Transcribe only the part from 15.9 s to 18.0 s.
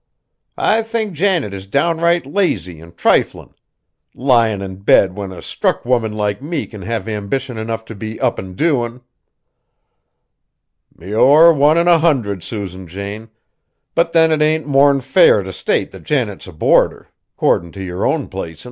that Janet's a boarder, 'cordin' t'